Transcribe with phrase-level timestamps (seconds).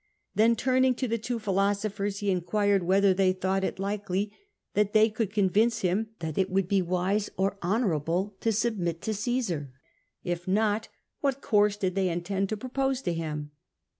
[0.33, 4.35] Then, turning to the two philosophers, he inquired whether they thought it likely
[4.73, 9.13] that they could convince him that it would be wise or honourable to submit to
[9.13, 9.71] Caesar.
[10.23, 10.87] If not,
[11.19, 13.51] what course did they intend to propose to him